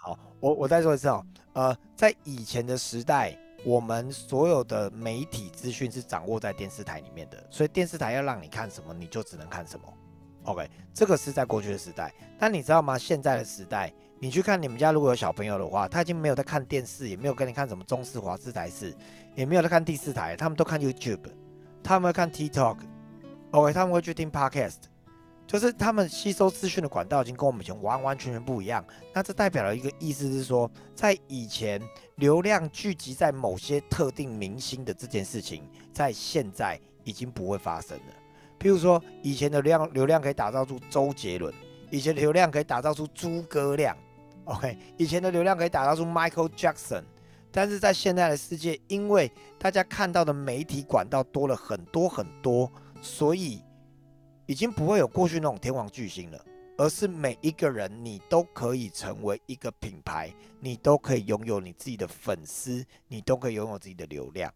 [0.00, 9.92] 好，我我再说一次哦，呃，在以前的时代，我们所有的媒体资讯是掌握在电视台里面的，所以电视台要让你看什么，你就只能看什么。
[10.44, 12.14] OK，这个是在过去的时代。
[12.38, 12.96] 但你知道吗？
[12.96, 18.94] 现在的时代，你去看你们家如果有小朋友的话，他已经没有在看电视，也没有跟你看什么中视、华视、台视，
[19.34, 21.28] 也没有在看第四台，他们都看 YouTube，
[21.82, 24.76] 他们会看 TikTok，OK，他们会去听 Podcast。
[25.48, 28.84] 就是他们吸收资讯的管道已经跟我们以前完完全全不一样。
[29.14, 31.80] 那这代表了一个意思是说，在以前
[32.16, 38.14] 流量聚集在某些特定明星的这件事情，在现在已经不会发生了。
[38.60, 41.50] 譬如说，以前的流量流量可以打造出周杰伦，
[41.90, 43.96] 以前流量可以打造出诸葛亮
[44.44, 47.04] ，OK，以前的流量可以打造出 Michael Jackson。
[47.50, 52.70] 但是在现在的世界，因为大家看到的媒体管道多了很多很多，
[53.00, 53.62] 所以。
[54.48, 56.42] 已经不会有过去那种天王巨星了，
[56.78, 64.50] 而是每一个人你都可以成为一个品牌，你都可以拥有你自己的粉丝，你都可以拥有自己的流量。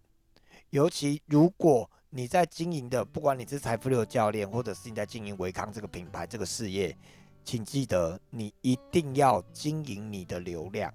[0.70, 6.96] 尤其如果你在经营的，不管你是财富流教练，或者是你在经营维康这个品牌这个事业，
[7.44, 10.90] 请记得你一定要经营你的流量。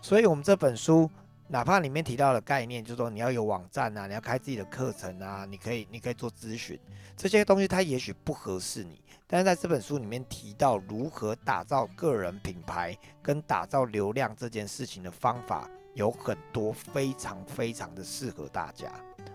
[0.00, 1.10] 所以，我们这本书。
[1.48, 6.78] 哪怕里面提到的概念，就是说你要有网站啊，你要开自己的课程啊，你可以，你可以做咨询，
[7.16, 18.88] 这些东西它也许不合适你，但是在这本书里面提到如何打造个人品牌跟打造流量这件事情的方法，有很多非常非常的适合大家。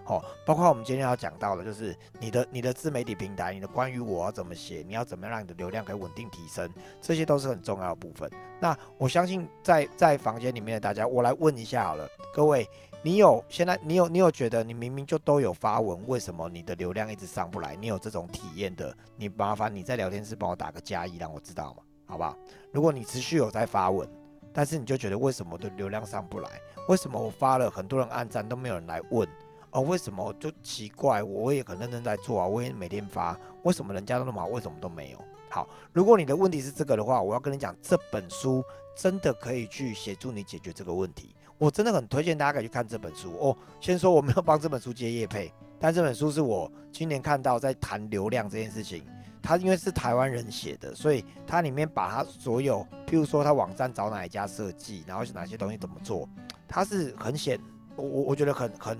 [0.05, 8.29] 哦，包括我们今天要讲到的，就是你的你的自媒体平台，你的关于我要怎么写，你要怎么样让你的流量可以稳定提升，这些都是很重要的部分。
[8.59, 12.67] 那我相信在在房间里面的大家，我来问一下好了，各位，
[13.03, 17.75] 你有现在你有你有觉得你明明就都有发文，为什么你的流量一直上不来？
[17.75, 22.35] 你有这种体验的，你麻烦你在聊天室帮我打个加一，让我知道嘛，好不好？
[22.71, 24.09] 如果你持续有在发文，
[24.53, 26.49] 但是你就觉得为什么的流量上不来？
[26.87, 29.27] 为什么我发了很多人按赞都没有人来问？
[29.71, 31.23] 哦，为什么就奇怪？
[31.23, 35.17] 我也很认真在做啊，我也每天发，为什么人家都那么好，为什么都没有？
[35.49, 38.61] 好，如果你的问题是这个的话，我要跟你讲，这本书
[38.97, 41.33] 真的可以去协助你解决这个问题。
[41.57, 43.55] 我真的很推荐大家可以去看这本书哦。
[43.79, 49.05] 先说我没有帮这本书接业配，但这本书是我今年看到在谈流量这件事情。
[49.41, 56.27] 他因为是台湾人写的，所以他里面把他所有，譬如说他网站找哪一家设计，然后哪些东西怎么做，
[56.67, 57.59] 他是很显，
[57.95, 58.97] 我我我觉得很很。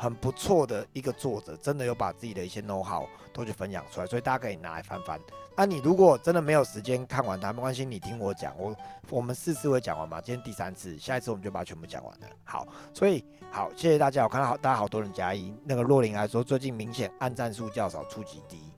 [0.00, 5.20] 很不错的一个作者，真的有把自己的一些 know how 都去分享出来，所以大家可以拿来翻翻。
[5.54, 8.74] 那你如果真的没有时间看完它，没关系，你听我讲，我
[9.10, 12.26] 我们四次会讲完嘛，今天第三次，下一次我们就把它全部讲完了。
[12.44, 18.69] 好，所以好，谢谢大家，我看到好大家好多人加一，那个若琳还说最近明显按赞数较少，触及低。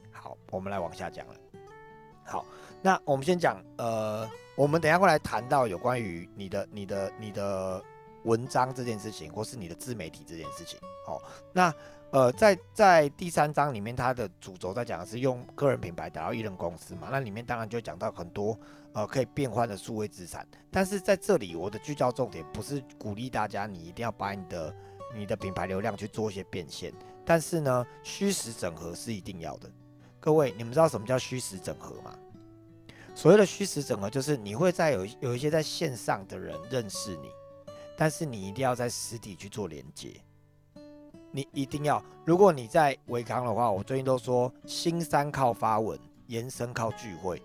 [0.53, 1.35] 我们来往下讲了。
[2.25, 2.47] 好，
[2.81, 7.83] 那我们先讲，呃，我们等下会来谈到有关于你的、你的、你的。
[8.25, 11.21] 文章这件事情，或是你的自媒体这件事情，哦，
[11.53, 11.75] 那
[12.13, 18.57] 呃，在在第三章里面，它的主轴在讲的是用个人品牌打造艺人公司嘛，那里面当然就讲到很多
[18.93, 24.73] 呃可以变换的数位资产，但是在这里我的聚焦重点不是鼓励大家你一定要把你的
[25.17, 26.93] 你的品牌流量去做一些变现，
[27.25, 29.69] 但是呢，虚实整合是一定要的。
[30.23, 32.15] 各位，你们知道什么叫虚实整合吗？
[33.13, 37.29] 所谓的虚实整合，就是你会在有有一些在线上的人认识你。
[37.97, 40.15] 但是你一定要在实体去做连接，
[41.33, 42.01] 你一定要。
[42.25, 47.43] 如果你在维康的话，我最近都说新三靠发文，延伸靠聚会。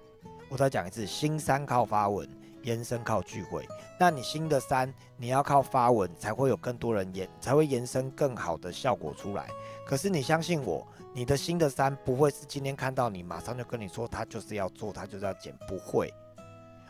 [0.48, 2.30] 我再讲一次，新三靠发文，
[2.62, 3.68] 延伸靠聚会。
[4.00, 9.50] 那你新的三，你要靠发文才会有更多人延，才会延伸更好的效果出来。
[9.84, 10.88] 可是你相信我，
[11.18, 16.14] 你的新的三不会是今天看到你马上就跟你说他就是要做，他就是要减，不会。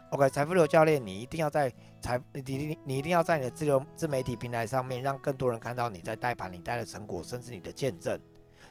[0.09, 8.19] OK，财富流教练，你一定要在财，你你你一定要在你的自流自媒体平台上面，让更多人看到你在带盘，你带的成果，甚至你的见证。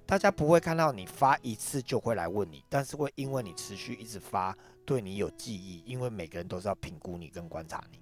[0.04, 5.82] 大家不会看到你发一次就会来问你，但是会因为你持续一直发，对你有记忆。
[5.86, 7.98] 因为每个人都是要评估你跟观察你，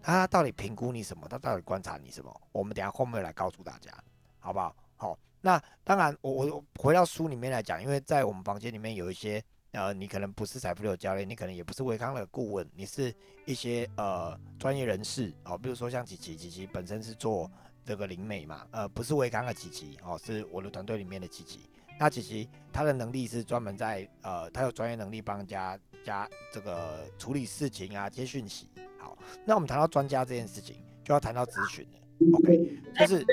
[0.00, 1.28] 他到底评估你什么？
[1.28, 2.34] 他到底观察你什么？
[2.50, 3.92] 我们等下后面来告诉大家，
[4.38, 4.74] 好不好？
[4.96, 9.44] 好，那当然，我我回到书里面来讲，因为在我们房间里面有一些。
[9.76, 13.12] 呃，你可能不是财富流教练，你可能也不是维康的顾问，你是
[13.44, 17.50] 一些呃专业人士哦，比如说像琪琪，琪琪本身是做
[17.84, 21.68] 这个灵美嘛，呃，不是维康的琪琪哦，是我的团队里面的琪琪。
[21.98, 28.68] 那琪琪他的能力是专门在呃，他有专业能力帮家家这个处理事情啊，接讯息。
[28.96, 31.98] 好，那我们谈到专家这件事情，就要谈到咨询了。
[32.38, 33.26] OK，就是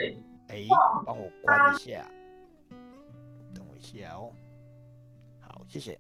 [0.52, 0.66] 哎，
[1.06, 2.06] 帮我关一下，
[3.56, 4.34] 等我一下哦。
[5.40, 5.98] 好，谢谢。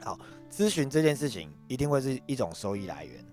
[0.00, 0.18] 好，
[0.50, 3.24] 咨询这件事情一定会是一种收益来源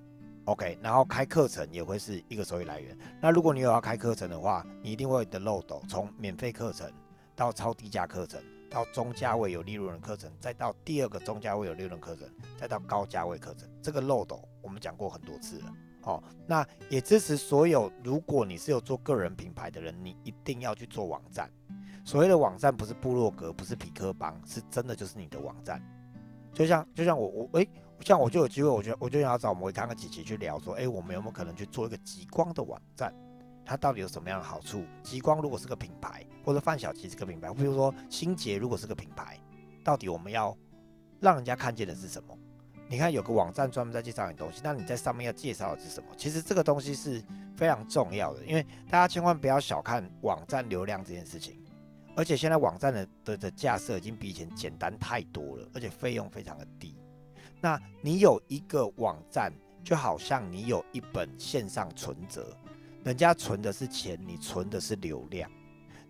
[0.45, 2.95] OK，然后开课程也会是一个收益来源。
[3.19, 6.91] 那如果你有要开课程的话，你一定会有的漏斗，从免费课程
[7.35, 8.39] 到超低价课程，
[8.69, 13.67] 到中价位有利润的课程，再到第二个中价位有利润课程，再到高价位课程。
[13.81, 15.73] 这个漏斗我们讲过很多次了。
[16.03, 21.49] 哦，那也支持所有，如果你是有做个人品牌的人，你一定要去做网站。
[22.05, 25.81] 所谓的网站不是部落格，不是匹克邦，是真的就是你的网站。
[26.53, 27.69] 就像就像我我诶，
[27.99, 33.13] 像我就有机会，我觉得我就想要找我们维康跟琪琪去聊说，诶，我们有没有可能去做一个极光的网站？
[33.65, 34.83] 它到底有什么样的好处？
[35.03, 39.39] 极光如果是个品牌，或者范小琪是个品牌，比如说新杰如果是个品牌，
[39.83, 40.57] 到底我们要
[41.19, 42.35] 让人家看见的是什么？
[42.89, 46.09] 你看有个网站专门在介绍你东西，那你在上面要介绍的是什么？
[46.17, 47.23] 其实这个东西是
[47.55, 51.63] 非常重要的，因为大家千万不要小看网站流量这件事情。
[52.15, 56.97] 而且现在网站的的的架设已经比以前简单太多了，而且费用非常的低。
[57.61, 59.53] 那你有一个网站，
[59.83, 62.57] 就好像你有一本线上存折，
[63.03, 65.49] 人家存的是钱，你存的是流量。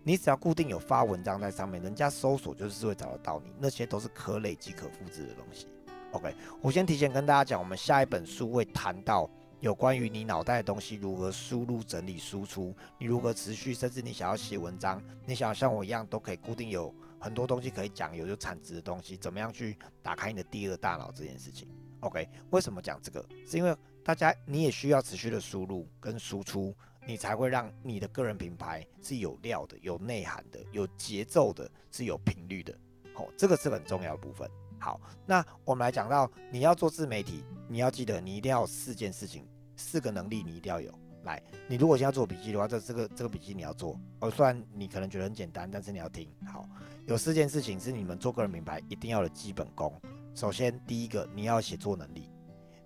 [0.02, 5.68] 你只要固定有发文章在上面，人家搜索就是会找得到你，那些都是可累积、可复制的东西。
[6.12, 9.28] OK，我先提前跟大家讲，我们下一本书会谈到。
[9.60, 21.68] 有关于你脑袋的东西如何输入、整理、输出，你如何持续，甚至你想要写文章，你想要像我一样都可以固定有很多东西可以讲，有有产值的东西，怎么样去打开你的第二大脑这件事情
[22.00, 23.22] ？OK，为什么讲这个？
[23.46, 26.74] 是因为大家你也需要持续的输入跟输出，
[27.06, 32.72] 你才会让你的个人品牌是有料的、有内涵的、有节奏的、是有频率的。
[33.14, 34.50] 哦，这个是很重要的部分。
[34.80, 39.46] 好，那我们来讲到你要做自媒体，你要记得你一定要有四件事情，
[39.76, 40.90] 四个能力你一定要有。
[41.24, 43.94] 来，你如果现在做笔记的话，这这个这个笔记你要做。
[44.20, 46.66] 哦，虽然你可能觉得很简单，但是你要听好。
[47.06, 49.92] 有四件事情是你们做个人品牌一定要的基本功。
[50.34, 52.30] 首先，第一个你要写作能力，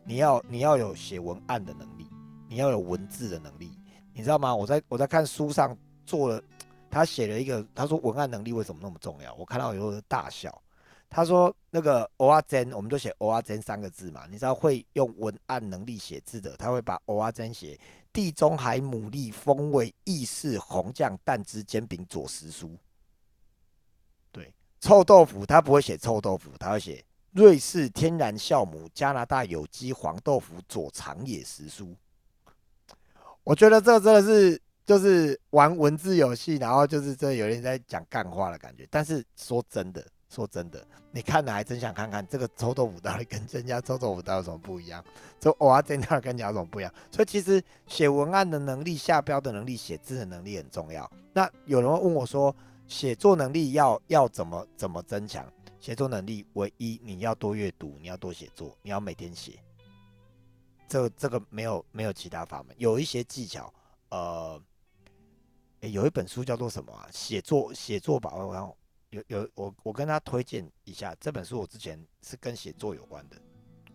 [0.03, 2.11] 你要你要有写文案的能力，
[2.49, 3.79] 你要有文字的能力，
[4.13, 4.53] 你知道吗？
[4.53, 6.43] 我在我在看书上做了，
[6.91, 9.33] 他写了一个，他说文案能力为什么那么重要？
[9.35, 10.61] 我看到以后大笑。
[11.17, 14.27] 他说：“那个欧阿珍，我们就写欧阿珍三个字嘛。
[14.29, 17.79] 你知道会用文案能力写字的，他会把欧阿珍写
[18.13, 22.77] 地中海牡蛎风味意式红酱蛋汁煎饼佐食酥。
[24.33, 31.95] 对，臭豆腐他不会写臭豆腐，他会写瑞士天然酵母加拿大有机黄豆腐佐长野食酥。
[33.45, 38.85] 我觉得这真的是就是玩文字游戏，然后就是这有点在讲干话的感觉。
[38.91, 45.05] 但是说真的。”说真的，你看了还真想看看这个臭豆腐到底跟人家臭豆腐到底有什么不一样？
[45.39, 46.93] 这偶尔真的跟人家有什么不一样？
[47.11, 51.09] 所以其实写文案的能力、下标的能力、写字的能力很重要。
[51.33, 52.55] 那有人会问我说，
[52.89, 55.47] 写作能力要要怎么怎么增强？
[55.79, 59.59] 写作能力唯一你要多阅读，你要多写作，你要每天写。
[60.89, 63.73] 这这个没有没有其他法门，有一些技巧。
[64.11, 64.61] 呃，
[65.81, 67.09] 有一本书叫做什么啊？
[67.13, 68.73] 写作写作吧，我看。
[69.15, 73.41] 有有我我跟他推荐一下这本书，我之前是跟写作有关的，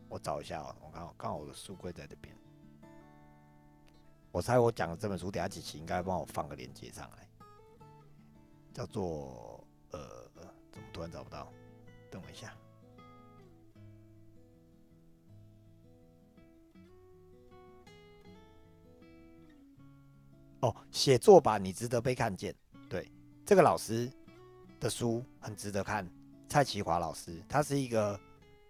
[0.07, 2.33] 我找一下哦，我刚好刚好我的书柜在这边，
[4.31, 7.29] 我猜我讲的这本书，等下几期应该帮我放个链接上来，
[8.73, 9.61] 叫做
[9.91, 10.29] 呃，
[10.71, 11.51] 怎么突然找不到？
[12.09, 12.55] 等我一下。
[20.61, 22.55] 哦，写作吧，你值得被看见。
[22.89, 23.11] 对，
[23.45, 24.09] 这个老师。
[24.79, 26.07] 的书很值得看，
[26.47, 28.19] 蔡奇华老师，他是一个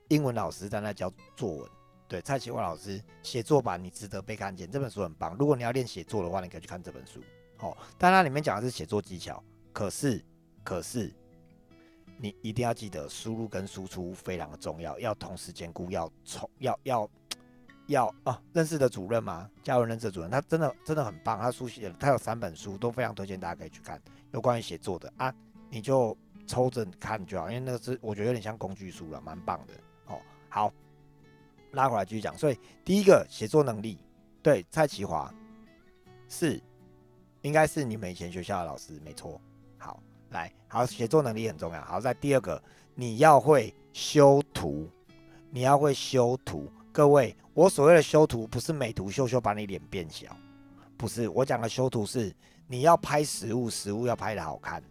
[0.08, 1.70] 英文老师，在那教作文。
[2.08, 4.70] 对，蔡奇华老师写作版，你值得被看见。
[4.72, 7.22] 这本书很棒，如果你要练写作的话，你可以去看这本书。
[7.60, 10.24] 哦，但它里面讲的是写作技巧，可是，
[10.64, 11.14] 可是，
[12.18, 17.10] 你一定要记得输入跟输出非常的重要，要同时兼顾，要从要要
[17.86, 19.48] 要哦，认识的主任吗？
[19.62, 24.02] 加入认识的主任，他真的真的很棒，他书写他有三本书，都非常推荐大家可以去看，
[24.32, 25.32] 有关于写作的啊。
[25.70, 29.74] 你就抽着看就好，因为那个是我觉得有点像工具书了，蛮棒的
[30.08, 30.20] 哦。
[30.50, 30.74] 好，
[31.72, 32.36] 拉回来继续讲。
[32.38, 33.98] 所以第一个写作能力，
[34.42, 35.34] 对蔡奇华
[36.28, 36.60] 是
[37.42, 39.40] 应该是你们以前学校的老师，没错。
[39.78, 41.82] 好，来，好，写作能力很重要。
[41.84, 42.62] 好，在第二个，
[42.96, 44.90] 你要会修图，
[45.52, 46.68] 你要会修图。
[46.92, 50.36] 各位，我所谓的修图不是美图秀秀把你脸变小，
[50.98, 52.36] 不是，我讲的修图是
[52.68, 54.84] 你要拍实物，实物要拍的好看。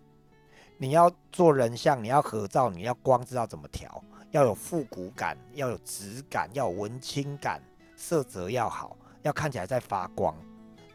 [0.80, 7.61] 你要做人像，你要合照，你要光知道怎么调，要有复古感，要有质感，要有文青感，
[7.97, 10.32] 色泽要好，要看起来在发光，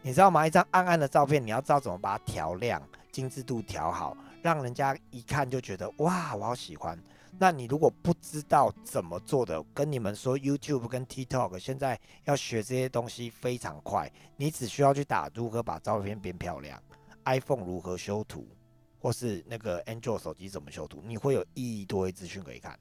[0.02, 0.48] 你知道吗？
[0.48, 6.98] 一张暗暗的照片，你要知道怎么把它调亮，精致度调好，让人家一看就觉得哇，我好喜欢。
[7.38, 16.82] 那你如果不知道怎么做的，跟你们说 YouTube 跟 TikTok 现在要学这些东西非常快，你只需要去打如何把照片变漂亮
[17.26, 18.48] ，iPhone 如何修图，
[19.04, 22.80] 或是那个 Android 手机怎么修图，你会有一堆资讯可以看。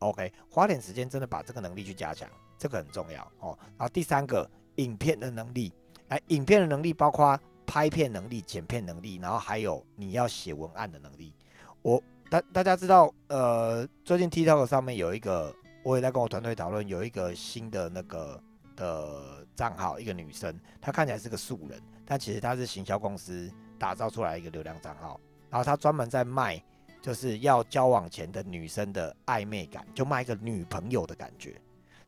[0.00, 3.56] OK，花点时间真的把这个能力去加强，这个很重要哦。
[3.78, 5.72] 然后第三个，影片的能力，
[6.08, 11.32] 哎，影片的能力包括拍片能力、剪片能力，然后还有你要写文案的能力。
[11.80, 18.42] 我大大家知道，呃，最近 TikTok 上面有一个，我也在跟我团队讨论，有一个新的那个
[18.74, 23.48] 的账号，一个女生，她看起来是个素人，但其实她是行销公司
[23.78, 25.20] 打造出来一个流量账号，
[25.56, 26.62] 然后他专门在卖。
[27.02, 31.54] 就是要交往前的女生的暧昧感，就卖一个女朋友的感觉。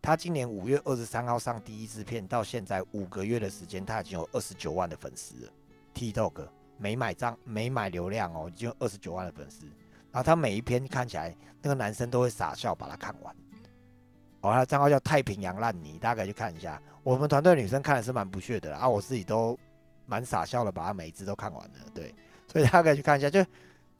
[0.02, 5.52] 他今年五月二十三号上第一支片，到现在五个月的时间，他已经有二十九万的粉丝了。
[5.94, 9.66] TikTok 没买账，没买流量哦，已经有二十九万的粉丝。
[10.10, 13.32] 然后他每一篇看起来，那个男生都会傻笑把它看完。
[14.40, 16.82] 哦，他的账号叫太平洋烂泥，大家可以去看一下。
[17.04, 19.56] 我们团队女生看的是蛮不屑的啊，我自己都
[20.06, 21.74] 蛮傻笑的，把它每一支都看完了。
[21.94, 22.12] 对，
[22.48, 23.44] 所以大家可以去看一下，就。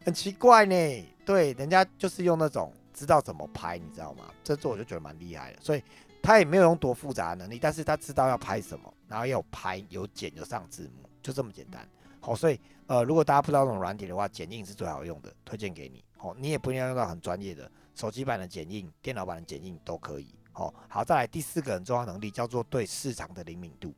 [0.04, 4.24] 很奇怪呢，对，人家就是用那种知道怎么拍，你知道吗？
[4.42, 5.82] 这做我就觉得蛮厉害的，所以
[6.22, 11.86] 他也没有用多复杂的能力，但是他知道要拍什么，然后有拍有剪有上字幕，就这么简单。
[12.20, 16.02] 好，所以呃，如果大家不知道这种软体的话，剪映是最好用的，推荐给你。
[16.20, 20.32] 哦，你也不一定要用到很专业的，手机版的剪映、电脑版的剪映都可以。
[20.54, 23.92] 哦，好，再来第四个很重要能力叫做对市场的灵敏度。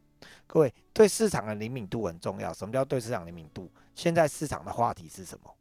[0.46, 2.52] 各位，对市场的灵敏度很重要。
[2.52, 3.70] 什么叫对市场灵敏度？
[4.00, 5.54] 现在市场的话题是什么？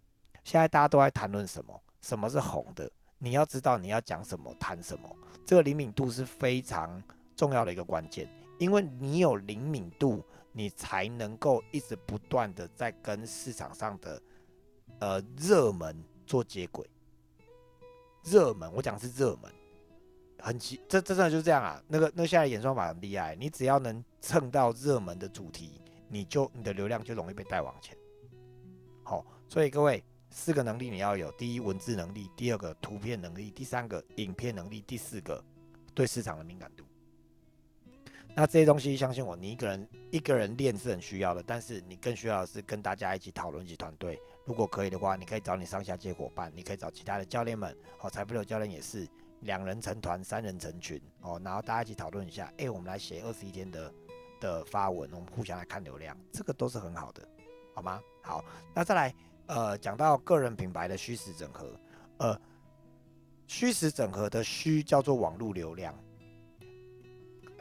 [0.46, 1.78] 现在大家都在谈论什么？
[2.00, 2.90] 什么是红的？
[3.18, 5.14] 你要知道你要讲什么，谈什么。
[5.46, 7.04] 这个灵敏度是非常
[7.36, 14.22] 重要的一个关键，因为你有灵敏度，你才能够一直不断的在跟市场上的
[15.00, 16.90] 呃热门做接轨。
[18.24, 19.52] 热门，我讲是热门，
[20.40, 21.84] 很奇，这这真的就是这样啊。
[21.90, 27.99] 那个那现在演算法很厉害，你只要能蹭到热门的主题，你就你的流量就容易被带往前。
[29.10, 30.04] 好，所以各位。
[30.32, 35.44] 四个能力你要有：第一，文字能力；第二个，图片能力；第三个，影片能力；第四个，
[35.96, 36.84] 对市场的敏感度。
[38.36, 44.20] 那这些东西，相信我，你一个人一个人练是很需要的，但是你更需要的是跟大家一起讨论，一起团队。
[44.46, 49.08] 如果可以的话，你可以找你上下届伙伴，你可以找其他的教练们，哦，财富流教练也是，
[49.40, 53.92] 两人成团，三人成群，哦，然后大家一起讨论一下，哎，我们来写二十一天的
[54.40, 57.28] 的发文，我们互相来看流量，这个都是很好的，
[57.74, 58.02] 好吗？
[58.22, 59.14] 好，那再来。
[59.52, 61.68] 呃，讲到个人品牌的虚实整合，
[62.18, 62.40] 呃，
[63.48, 65.92] 虚实整合的虚叫做网络流量，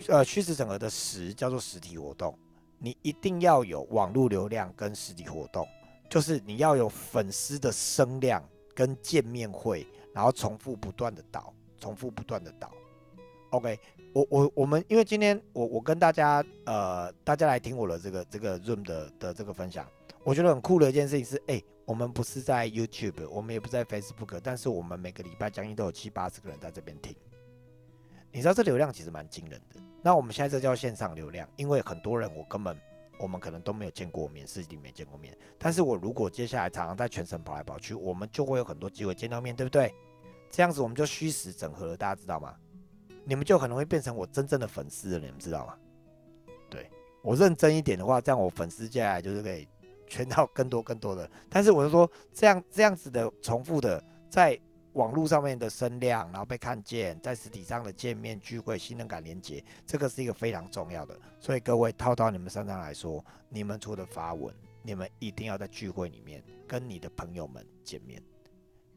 [0.06, 2.38] 呃，虚实整合的实叫做实体活动。
[2.76, 5.66] 你一定要有网络流量跟实体活动，
[6.10, 12.70] 就是你要有粉丝的声量跟见面会，然后重复不断的导，重复不断的导。
[13.48, 13.80] OK，
[14.12, 19.88] 我我我们因为今天我我跟大家呃，大家来听我的这个这个 Room 的的这个分享。
[20.28, 27.16] 我觉得很酷的一件事情是，哎，我们不是在 YouTube，我们也不在 Facebook，但是我们每个礼拜将近都有七八十个人在这边听。
[28.30, 29.80] 你知道这流量其实蛮惊人的。
[30.02, 32.78] 那我们现在这叫线上流量，因为很多人我根本
[33.18, 35.34] 我们可能都没有见过面，实际没见过面。
[35.56, 39.94] 但是我如果接下来常常在全省跑来跑去，我们就会有很多机会见到面，对不对？
[40.50, 42.54] 这样子我们就虚实整合了，大家知道吗？
[43.24, 45.74] 你们就可能会变成我真正的粉丝了，你们知道吗？
[46.68, 46.90] 对
[47.22, 49.66] 我认真一点的话，这样我粉丝接下来就是可以。
[50.08, 54.58] 圈到更多更多的，但是我是说，这样这样子的重复的，在
[54.94, 61.16] 网络上面的声量，然后被看见，在实体上的见面聚会，信任感连接，这个是一个非常重要的。
[61.38, 68.20] 所以各位套到你们身上来说，你们除了发文，你们一定要在聚会里面跟你的朋友们见面，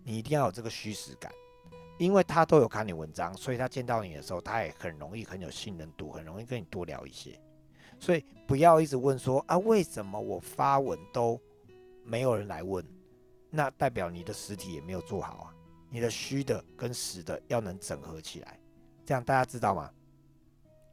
[0.04, 1.32] 你一定要有这个虚实感，
[2.00, 7.40] 因为他都有看你文章，所以他见到你的时候，他也很容易很有信任度，很容易跟你多聊一些。
[8.02, 11.40] 所以不要一直问说啊，为什么我发文都
[12.04, 12.84] 没有人来问？
[13.52, 15.56] 那代表你的实体也没有做好啊。
[15.90, 18.60] 你的虚的跟实的要能整合起来，
[19.06, 19.92] 这样大家知道吗？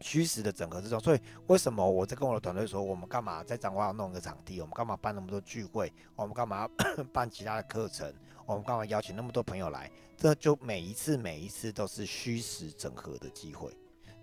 [0.01, 4.61] 虚实的整合之中，所以为什么我在跟我的团队说，我们干嘛在彰化弄个场地？
[4.61, 5.93] 我们干嘛办那么多聚会？
[6.15, 6.69] 我们干嘛
[7.13, 8.13] 办其他的课程？
[8.45, 9.91] 我们干嘛邀请那么多朋友来？
[10.17, 13.73] 这就每一次每一次都是虚实整合的机会。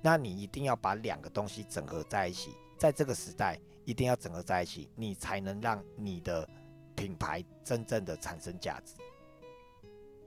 [0.02, 2.54] 那你一定要把两个东西整合在一起。
[2.78, 6.48] 在这个时代，一定要整合在一起，你才能让你的
[6.96, 8.94] 品牌真正的产生价值。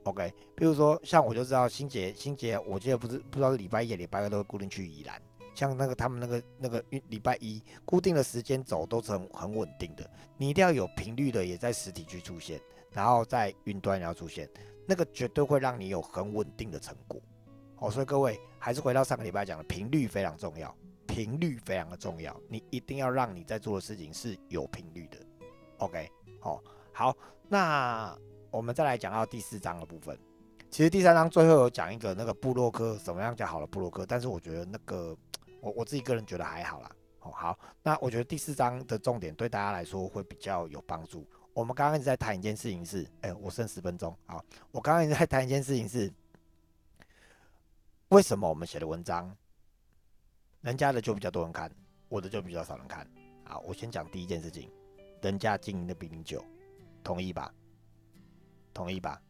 [0.04, 5.20] OK，比如说像我就知道新杰，新杰，我记得不是不知道是礼拜一、礼拜二都会固定去宜兰，
[5.54, 10.10] 像那个他们那个那个礼拜一固定的时间走都是很很稳定的。
[10.38, 12.58] 你一定要有频率的，也在实体去出现，
[12.90, 14.48] 然后在云端也要出现。
[14.86, 17.20] 那个绝对会让你有很稳定的成果。
[17.76, 20.74] 哦，所以各位还是回到上个礼拜讲的，频率非常重要，
[21.18, 25.18] 频率非常的重要，你一定要让你在做的事情是有频率的。
[25.78, 26.08] OK，
[26.38, 27.16] 好，好，
[27.48, 28.16] 那
[28.52, 30.16] 我们再来讲到第四章的部分。
[30.70, 35.16] 其实第三章最后有讲一个那个布洛克怎么样讲好了布洛克，但是我觉得那个
[35.60, 36.90] 我我自己个人觉得还好啦。
[37.22, 41.28] 哦，好，那我觉得第四章的重点对大家来说会比较有帮助。
[41.52, 46.12] 我们刚刚一直在谈一件事情是，哎，我剩十分钟，好，我刚刚一直在谈一件事情是。
[48.10, 49.36] 为什么我们写的文章，
[50.62, 51.70] 人家的就比较多人看，
[52.08, 53.06] 我的就比较少人看？
[53.44, 54.70] 好，我先讲第一件事情，
[55.22, 56.44] 人家经营的比你久，
[57.04, 57.54] 同意吧？
[58.74, 59.20] 同意吧？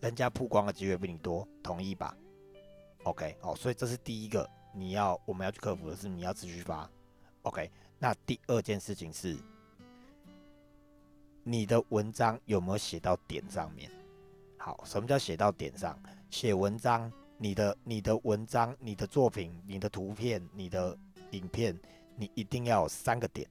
[0.00, 2.16] 人家曝光的机会比你多，同意吧
[3.04, 6.90] ？OK，哦，所以这是第一个你要我们要去克服的是你要持续发。
[7.42, 9.36] OK，那第二件事情是，
[11.42, 13.90] 你的文章有没有写到点上面？
[14.56, 15.98] 好，什么叫写到点上？
[16.30, 17.12] 写文章。
[17.38, 20.96] 你的你的文章、你的作品、你的图片、你的
[21.30, 21.78] 影片，
[22.16, 23.48] 你一定要有三个点，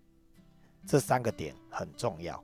[0.85, 2.43] 这三个点很重要。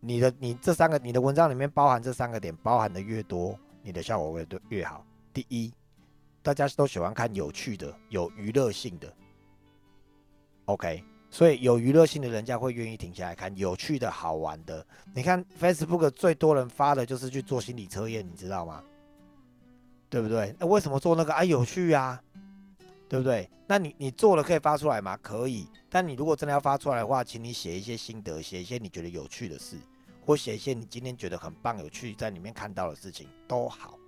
[0.00, 5.04] 你的你这三个你的文章里面包含这三个点，包含的越多，你的效果会越越好。
[5.32, 5.72] 第一，
[6.42, 9.14] 大家都喜欢看有趣的、有娱乐性的
[10.64, 14.84] ，OK，所以有娱乐性的人家会愿意停下来看有趣的好玩的。
[15.14, 18.82] 你看 Facebook 最多人发的就是去做心理测验，你知道吗？
[20.12, 20.54] 对不对？
[20.58, 21.42] 那为什么做那个啊？
[21.42, 22.22] 有趣啊，
[23.08, 23.48] 对不对？
[23.66, 25.18] 那你你做了可以发出来吗？
[25.22, 25.66] 可以。
[25.88, 29.78] 但你如果真的要发出来的话，请你写一些心得，写一些你觉得有趣的事，
[30.26, 33.98] 或写一些你今天觉得很棒、有趣在里面看到的事情都好。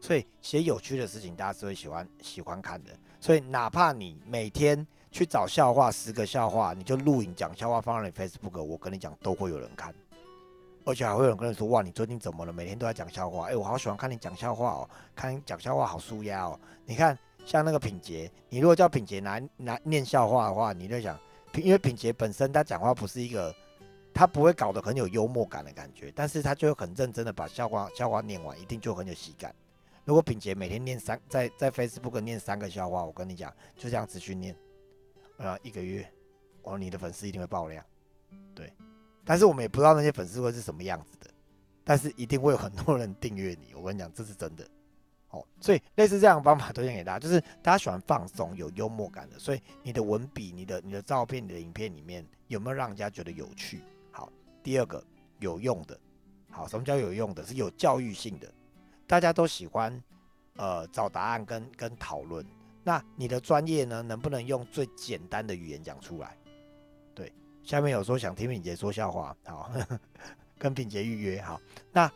[0.00, 2.90] 所以写有趣的事情，大家是会喜欢喜欢看的。
[3.20, 9.94] 所以哪怕你每天去找笑话，十个笑话，你就录影讲笑话放在你 Facebook，我跟你讲都会有人看。
[10.84, 12.52] 而且还会有人跟你说：“哇，你最近怎么了？
[12.52, 16.58] 每天都在讲笑话。”哎，我好喜欢看你讲笑话哦，看你讲笑话好舒压哦。
[16.84, 21.18] 你看，像那个品杰，你如果叫品杰来来念笑话的话，你就想，
[21.54, 23.54] 因为品杰本身他讲话不是一个，
[24.12, 29.54] 他不会搞得很有幽默感的感觉，但是他就很认真的把笑话笑话念完，一定就很有喜感。
[30.04, 34.56] 如果品杰每天念三在在 Facebook 念三个笑话，我跟你讲，就这样子去念，
[35.36, 36.10] 呃，一个月，
[36.62, 37.84] 哦，你的粉丝一定会爆量，
[38.52, 38.72] 对。
[39.24, 41.30] 但是我们也不知道那些粉丝会是什么样子的，
[41.84, 43.74] 但是一定会有很多人订阅你。
[43.78, 44.66] 我跟你讲，这是真的，
[45.30, 49.38] 哦，所以类似这样的方法推荐给大家，就是大家喜欢放松、有幽默感的。
[49.38, 53.80] 所以你的文笔、你的、你的照片、你的影片里面有没有让人家觉得有趣？
[54.10, 54.30] 好，
[54.62, 55.02] 第二个
[55.38, 55.98] 有用的，
[56.50, 57.44] 好，什么叫有用的？
[57.44, 58.52] 是有教育性的，
[59.06, 60.02] 大家都喜欢
[60.56, 62.44] 呃找答案跟跟讨论。
[62.84, 66.36] 那你的专业呢，能不能用最简单的语言讲出来？
[67.64, 69.70] 下面有说想听品杰说笑话，好，
[70.58, 71.60] 跟品杰预约好。
[71.92, 72.10] 那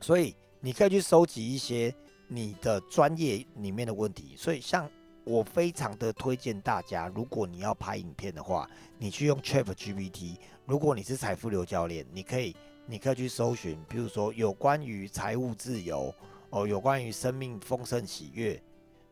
[0.00, 1.94] 所以你可以去收集一些
[2.26, 4.34] 你的专业里面的问题。
[4.36, 4.88] 所以像
[5.24, 8.68] 我非常的推荐大家，如果你要拍影片的话，
[8.98, 10.36] 你去用 Chat GPT。
[10.66, 12.54] 如果你是财富流教练，你可以
[12.86, 16.14] 你可以去搜寻，比如说有关于财务自由
[16.50, 18.60] 哦，有关于生命丰盛喜悦，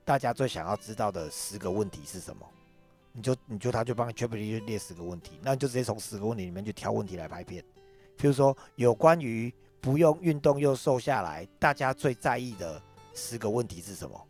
[0.05, 2.47] 大家最想要知道的十个问题是什么？
[3.17, 7.65] 你就你就他就帮你 GPT 列十个问题，那你就直接从十个问题里面去挑问题来拍片。
[8.19, 9.51] 譬如说有关于
[9.81, 12.81] 不用运动又瘦下来，大家最在意的
[13.15, 14.27] 十个问题是什么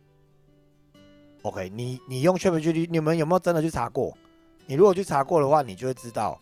[1.41, 4.17] ？OK，你你用 GPT，你们有没有真的去查过？
[4.65, 6.39] 你如果去查过的话，你就会知道，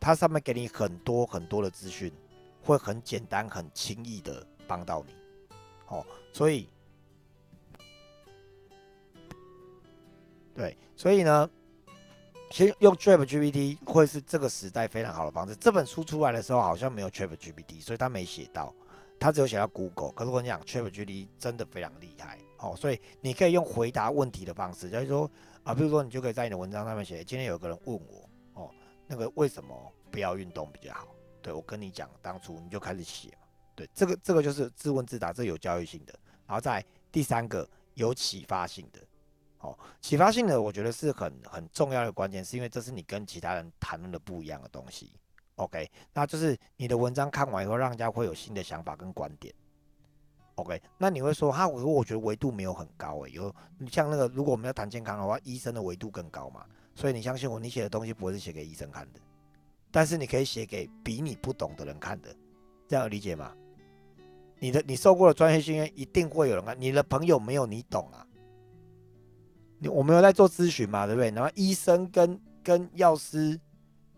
[0.00, 2.10] 它上面给你很多很多的资讯，
[2.62, 5.14] 会很简单很轻易的帮到你。
[5.88, 6.66] 哦，所以。
[10.60, 11.48] 对，所以呢，
[12.50, 15.56] 其实用 Chat GPT 会是这个时代非常好的方式。
[15.56, 18.70] 这本书出来的时候好像没有 Chat GPT，所以他没写到，
[19.18, 20.12] 他只有写到 Google。
[20.12, 25.30] 可是我跟你讲，Chat GPT 真的非常厉害哦，所以你可以用回答问题的方式，就是说
[25.62, 28.70] 啊，比如说你就可以在你的文章上面写，今天有个人问我哦，
[29.06, 29.74] 那个为什么
[30.10, 31.08] 不要运动比较好？
[31.40, 33.48] 对我跟你讲，当初你就开始写嘛。
[33.74, 36.12] 对，这个这个就是自问自答，这有教育性的。
[36.46, 39.00] 然后再第三个有启发性的。
[39.60, 45.12] 哦，启发性的我觉得是很很重要的关键，是因为这是你跟其他人谈论的不一样的东西。
[45.56, 49.54] OK，那就是你的文章看完以后，让人家会有新的想法跟观点。
[50.54, 53.54] OK，那你会说哈，我我觉得维度没有很高诶，有
[53.90, 59.20] 像那个如果我们要谈健康的话，医生的维度更高嘛，所以你相信我，你写的东西不会是写给医生看的，
[59.90, 62.34] 但是你可以写给比你不懂的人看的，
[62.88, 63.54] 这样理解吗？
[64.58, 68.26] 你的你受过的专业训练一定会有人看，你的朋友没有你懂啊。
[69.88, 71.30] 我们有在做咨询嘛，对不对？
[71.30, 73.58] 然后医生跟跟药师、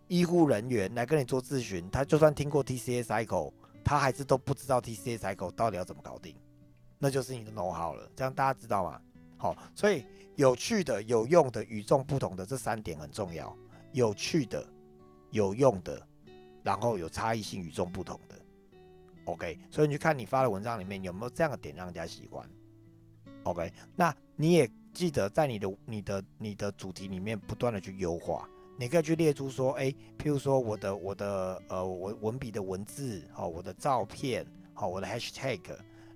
[0.09, 3.53] 医护人员来跟你做咨询，他就算听过 TCA cycle，
[3.85, 6.35] 他还是都不知道 TCA cycle 到底要怎么搞定，
[6.99, 8.11] 那就是你的 know how 了。
[8.17, 9.01] 这样大家知道吗？
[9.37, 10.05] 好，所以
[10.37, 13.57] 有趣的、有用的、与众不同的这三点很重要。
[13.93, 14.67] 有趣的、
[15.31, 16.01] 有用的，
[16.63, 18.37] 然后有差异性、与众不同的。
[19.27, 22.49] OK，所以你去看你发的文章里面有没有这样的点让人家喜欢。
[23.45, 28.49] OK，那你也记得在你的、你的、你的主题里面不断的去优化。
[28.77, 29.85] 你可以去列出说，哎，
[30.19, 35.61] 譬如说我的、我的呃文文笔的文字，好，我的照片，好，我的 hashtag，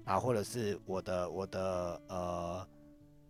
[0.05, 2.67] 然后或者是我的、我的呃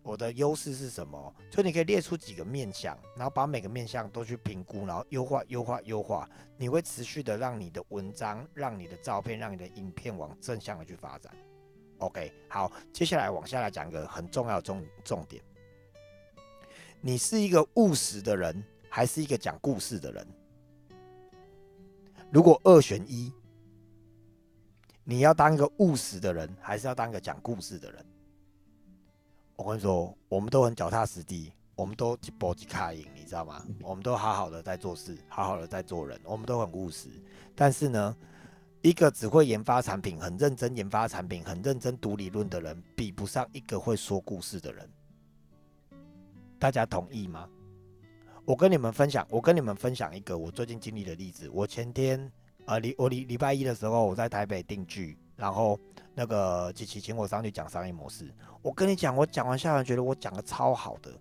[0.01, 1.31] 我的优势是什么？
[1.51, 6.27] 就你可以列出几个面向，然后把每个面向都去评估，然后优化、优化、优化。
[6.57, 11.31] 你会持续的让你的文章、让你的照片、让你的影片往正向的去发展。
[11.99, 15.41] OK，好，接下来往下来讲一个很重要的重重点。
[17.01, 20.27] 你是一个务实的人，还是一个讲故事的人？
[22.31, 23.33] 如果二选一，
[25.03, 28.05] 你要当一个务实的人，还是要当一个讲故事的人？
[29.55, 33.65] 我跟你说，我们都很脚踏实地，我们都一步一卡赢，你知道吗？
[33.81, 37.09] 我们都好好的在做事，好好的在做人，我们都很务实。
[37.55, 38.15] 但是呢？
[38.81, 44.89] 一个只会研发产品、很认真研发产品、很认真读理论的人，比不上一个会说故事的人。
[46.59, 47.47] 大家同意吗？
[48.45, 51.49] 我跟你们分享，我跟你们分享一个我最近经历的例子。
[51.49, 52.31] 我前天
[52.65, 55.77] 啊，礼我礼礼拜一的时候，我在台北定居，然后
[56.15, 58.33] 那个琪琪请我上去讲商业模式。
[58.61, 61.11] 我跟你讲，我讲完下来，觉得我讲的超好的。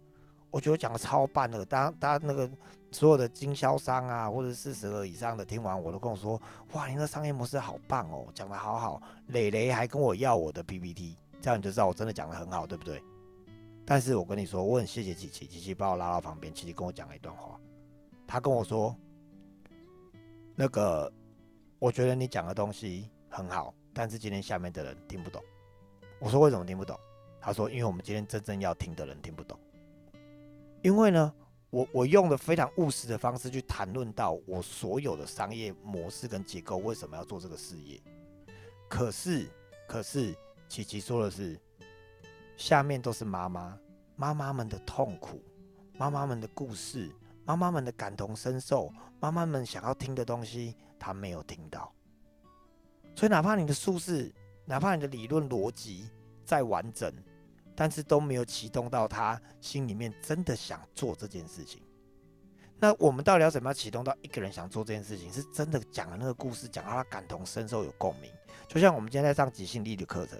[0.50, 2.48] 我觉得讲的超棒的，大家大家那个
[2.96, 6.40] 所有的经销商啊，或者四十个以上的听完，我都跟我说，
[6.72, 9.02] 哇，你的商业模式好棒哦，讲的好好。
[9.26, 13.02] 磊磊还跟我要我的 PPT，这样你就知道我真的讲的很好，对不对？
[13.84, 17.60] 但是我跟你说，我很谢谢琪琪，琪琪把我拉到旁边，琪琪跟我讲了一段话，
[18.26, 18.96] 他跟我说，
[20.54, 21.12] 那个
[21.78, 25.42] 我觉得你讲的东西很好，但是今天下面的人听不懂。
[26.18, 26.98] 我说为什么听不懂？
[27.42, 29.58] 他说，因为我们今天真正要听的人听不懂。
[30.80, 31.34] 因为呢，
[31.76, 38.00] 我我用了非常务实的方式去谈论到我所有的商业模式跟结构为什么要做这个事业。
[38.88, 39.46] 可是，
[39.86, 40.34] 可是，
[40.70, 41.60] 琪琪说的是，
[42.56, 43.78] 下面都是妈妈，
[44.16, 45.42] 妈妈们的痛苦，
[45.98, 47.10] 妈妈们的故事，
[47.44, 51.92] 妈妈们的感同身受，妈妈们想要听的东西，他没有听到。
[53.14, 54.32] 所以，哪怕你的数字，
[54.64, 56.08] 哪怕你的理论逻辑
[56.42, 57.12] 再完整。
[57.76, 61.82] 但是都没有启动到他心里面真的想做这件事情。
[62.78, 65.32] 那我们到底要怎么样启动到一个人想做这件事情？
[65.32, 68.30] 是真的讲了那个故事，讲到他感同身受有共鸣。
[68.68, 70.38] 就像我们今天在上即兴力的课程，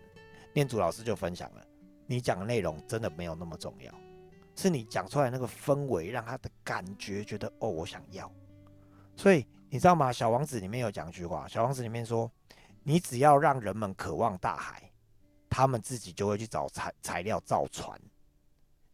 [0.53, 1.67] 念祖老师就分享了，
[2.07, 3.93] 你讲的内容真的没有那么重要，
[4.55, 8.31] 是你讲出来那个氛围，让他的感觉觉得哦，我想要。
[9.17, 10.13] 所以你知道吗？
[10.13, 12.31] 小王子里面有讲一句话，小王子里面说，
[12.83, 14.86] 你只要让人们渴望大海。
[15.57, 17.99] 他们自己就会去找材材料造船，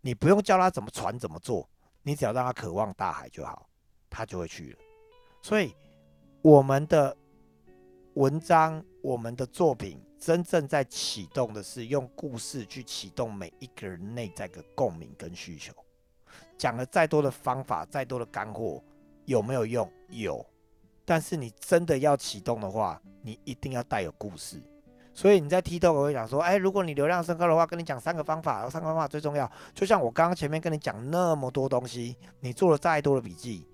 [0.01, 1.69] 你不用教他怎么船怎么做，
[2.05, 3.69] 你只要让他渴望大海就好，
[4.09, 4.79] 他就会去了。
[5.43, 5.75] 所以
[6.41, 7.17] 我们的
[8.15, 15.75] 文章、我们的作品，真正在启动的是用故事去启动每一个人内在的共鸣跟需求。
[16.57, 18.81] 讲了再多的方法、再多的干货，
[19.25, 19.93] 有没有用？
[20.11, 20.47] 有。
[21.05, 24.63] 但是你真的要启动的话，你一定要带有故事。
[25.15, 29.51] 所以你在 TikTok 会讲说，哎，如果你流量升高的话，跟你讲三个方法，三个方法最重要。
[29.75, 33.67] 就像我刚刚前面跟你讲那么多东西，你做了再多的笔记，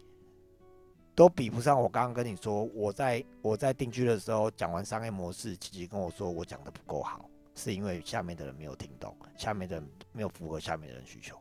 [1.14, 11.36] 都比不上我刚刚跟你说，我在我在定居的时候讲完商业模式，琪琪跟我说我讲的不够好，是因为下面的人没有听懂，下面的人没有符合下面的人需求。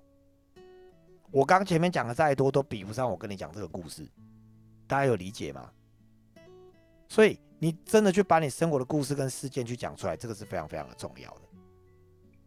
[1.31, 4.07] 我刚前面讲的再多，都比不上我跟你讲这个故事，
[4.85, 5.71] 大家有理解吗？
[7.09, 7.39] 所以。
[7.59, 11.41] 你真的去把你生活的故事跟事件去讲出来，这个是非常非常的重要的，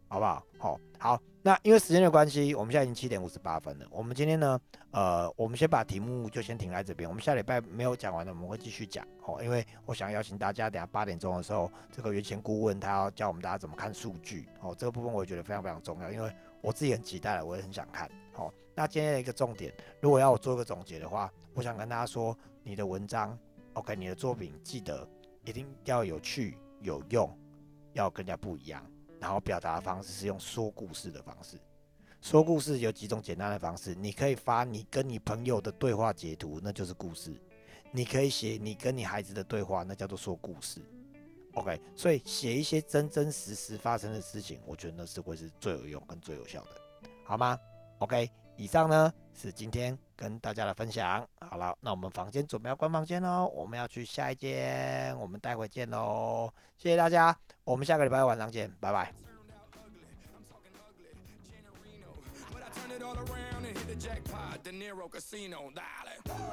[0.07, 0.43] 好不好？
[0.57, 3.85] 好，好，那因为时间的关系，我们现在已经七点五十八分了。
[3.89, 4.59] 我们今天呢，
[4.91, 7.09] 呃，我们先把题目就先停在这边。
[7.09, 9.05] 我们下礼拜没有讲完的，我们会继续讲。
[9.25, 14.47] 哦，因为我想邀请大家，等下八点钟的时候，这个原先顾问他要教我们大家怎么看数据。
[14.61, 18.09] 哦，这个部分我也觉得非常非常重要，因为我自己很期待了，我也很想看。
[18.31, 23.37] 好，那今天的一个重点，如果要我做一个总结的话，我想跟大家说，你的文章。
[23.73, 25.07] OK，你的作品记得
[25.45, 27.33] 一定要有趣、有用，
[27.93, 28.85] 要更加不一样。
[29.19, 31.57] 然后表达的方式是用说故事的方式。
[32.21, 37.31] 说故事有几种简单的方式，你可以发你跟你朋友的对话截图，那就是故事；
[37.91, 40.81] 你可以写你跟你孩子的对话，那叫做说故事。
[41.53, 47.59] OK，所以写一些真真实实发生的事情，我觉得那是会是最有用跟最有效的，好吗
[47.99, 48.29] ？OK，
[48.61, 51.27] 以上呢是今天跟大家的分享。
[51.39, 56.47] 好了，那我们房间准备要关房间喽，我们要去下一间，我们待会见喽，
[56.77, 59.11] 谢谢大家，我们下个礼拜晚上见，拜拜。